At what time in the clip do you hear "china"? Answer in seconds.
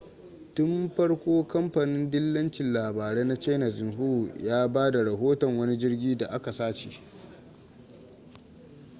3.39-3.69